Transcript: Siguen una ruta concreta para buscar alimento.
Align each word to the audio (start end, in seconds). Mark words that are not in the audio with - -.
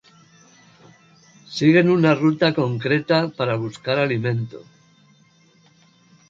Siguen 1.57 1.87
una 1.95 2.15
ruta 2.15 2.49
concreta 2.55 3.29
para 3.29 3.55
buscar 3.65 3.99
alimento. 3.99 4.65